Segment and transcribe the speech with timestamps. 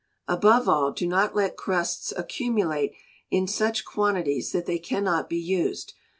[0.27, 2.95] Above all, do not let crusts accumulate
[3.29, 5.93] in such quantities that they cannot be used.